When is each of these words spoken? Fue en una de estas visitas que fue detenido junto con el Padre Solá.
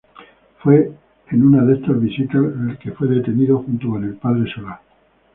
Fue 0.63 0.91
en 1.29 1.43
una 1.45 1.63
de 1.63 1.75
estas 1.75 2.01
visitas 2.01 2.41
que 2.81 2.89
fue 2.93 3.07
detenido 3.07 3.61
junto 3.61 3.87
con 3.89 4.03
el 4.03 4.15
Padre 4.15 4.51
Solá. 4.51 4.81